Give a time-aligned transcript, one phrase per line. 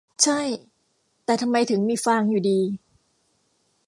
[0.23, 0.41] ใช่
[1.25, 2.59] แต่ทำไมถึงมีฟางอยู่ดี